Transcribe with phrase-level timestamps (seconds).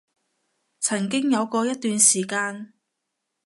[0.79, 2.73] 曾經有過一段時間